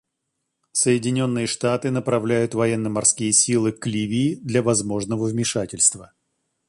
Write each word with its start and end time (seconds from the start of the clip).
Соединенные 0.71 1.45
Штаты 1.45 1.91
направляют 1.91 2.55
военно-морские 2.55 3.31
силы 3.33 3.71
к 3.71 3.85
Ливии 3.85 4.33
для 4.41 4.63
возможного 4.63 5.27
вмешательства». 5.27 6.11